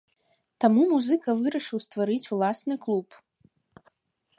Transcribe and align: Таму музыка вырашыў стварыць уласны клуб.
Таму 0.65 0.85
музыка 0.93 1.29
вырашыў 1.41 1.83
стварыць 1.85 2.31
уласны 2.37 2.73
клуб. 2.87 3.07